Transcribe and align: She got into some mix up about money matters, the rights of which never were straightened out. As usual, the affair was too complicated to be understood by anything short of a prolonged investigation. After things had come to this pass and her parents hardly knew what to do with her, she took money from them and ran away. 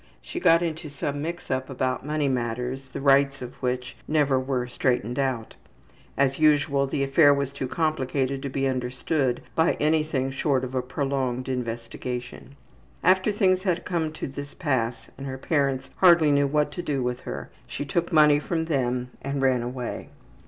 She 0.19 0.39
got 0.39 0.63
into 0.63 0.89
some 0.89 1.21
mix 1.21 1.51
up 1.51 1.69
about 1.69 2.03
money 2.03 2.27
matters, 2.27 2.89
the 2.89 3.01
rights 3.01 3.39
of 3.43 3.53
which 3.61 3.95
never 4.07 4.39
were 4.39 4.65
straightened 4.65 5.19
out. 5.19 5.53
As 6.17 6.39
usual, 6.39 6.87
the 6.87 7.03
affair 7.03 7.35
was 7.35 7.51
too 7.53 7.67
complicated 7.67 8.41
to 8.41 8.49
be 8.49 8.65
understood 8.65 9.43
by 9.53 9.73
anything 9.73 10.31
short 10.31 10.63
of 10.63 10.73
a 10.73 10.81
prolonged 10.81 11.47
investigation. 11.47 12.55
After 13.03 13.31
things 13.31 13.61
had 13.61 13.85
come 13.85 14.11
to 14.13 14.27
this 14.27 14.55
pass 14.55 15.11
and 15.19 15.27
her 15.27 15.37
parents 15.37 15.91
hardly 15.97 16.31
knew 16.31 16.47
what 16.47 16.71
to 16.71 16.81
do 16.81 17.03
with 17.03 17.19
her, 17.19 17.51
she 17.67 17.85
took 17.85 18.11
money 18.11 18.39
from 18.39 18.65
them 18.65 19.11
and 19.21 19.39
ran 19.39 19.61
away. 19.61 20.09